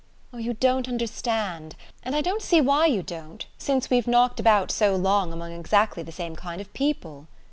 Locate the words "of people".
6.59-7.27